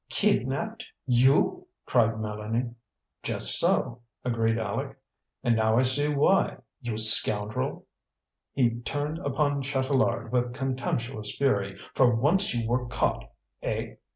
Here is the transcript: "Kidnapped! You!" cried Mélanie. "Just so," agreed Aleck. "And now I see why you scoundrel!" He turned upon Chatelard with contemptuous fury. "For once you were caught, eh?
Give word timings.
"Kidnapped! 0.09 0.87
You!" 1.05 1.67
cried 1.85 2.15
Mélanie. 2.15 2.73
"Just 3.21 3.59
so," 3.59 4.01
agreed 4.25 4.57
Aleck. 4.57 4.97
"And 5.43 5.55
now 5.55 5.77
I 5.77 5.83
see 5.83 6.07
why 6.11 6.57
you 6.81 6.97
scoundrel!" 6.97 7.85
He 8.53 8.79
turned 8.79 9.19
upon 9.19 9.61
Chatelard 9.61 10.31
with 10.31 10.55
contemptuous 10.55 11.35
fury. 11.37 11.77
"For 11.93 12.15
once 12.15 12.51
you 12.55 12.67
were 12.67 12.87
caught, 12.87 13.29
eh? 13.61 13.97